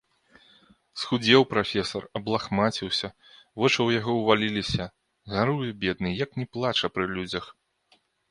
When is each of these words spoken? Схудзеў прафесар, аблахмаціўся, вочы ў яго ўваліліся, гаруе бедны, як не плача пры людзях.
Схудзеў 1.01 1.43
прафесар, 1.51 2.03
аблахмаціўся, 2.19 3.07
вочы 3.59 3.77
ў 3.83 3.89
яго 4.01 4.11
ўваліліся, 4.21 4.83
гаруе 5.35 5.69
бедны, 5.85 6.09
як 6.25 6.31
не 6.43 6.49
плача 6.57 6.87
пры 6.97 7.05
людзях. 7.15 7.45